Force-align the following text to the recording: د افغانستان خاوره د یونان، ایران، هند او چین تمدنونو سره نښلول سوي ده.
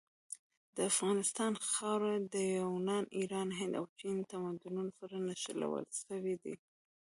د 0.75 0.77
افغانستان 0.91 1.53
خاوره 1.71 2.13
د 2.33 2.35
یونان، 2.59 3.03
ایران، 3.19 3.49
هند 3.59 3.73
او 3.79 3.85
چین 3.99 4.17
تمدنونو 4.31 4.91
سره 4.99 5.15
نښلول 5.27 5.85
سوي 6.05 6.35
ده. 6.43 6.53